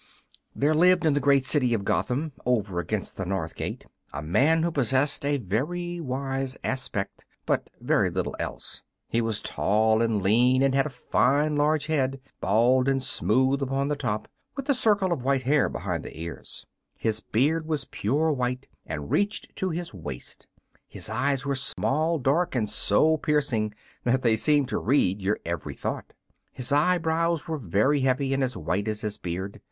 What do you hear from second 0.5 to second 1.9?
THERE lived in the great city of